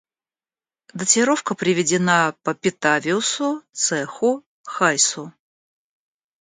датировка 0.95 1.53
приведена 1.53 2.33
по 2.41 2.55
Петавиусу, 2.55 3.61
Цеху, 3.71 4.43
Хайсу 4.65 5.31